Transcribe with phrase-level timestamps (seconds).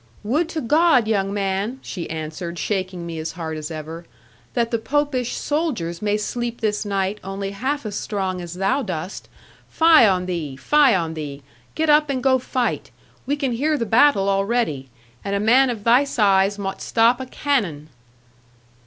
[0.23, 4.05] 'Would to God, young man,' she answered, shaking me as hard as ever,
[4.55, 9.29] 'that the popish soldiers may sleep this night, only half as strong as thou dost!
[9.69, 11.43] Fie on thee, fie on thee!
[11.75, 12.89] Get up, and go fight;
[13.27, 14.89] we can hear the battle already;
[15.23, 17.87] and a man of thy size mought stop a cannon.'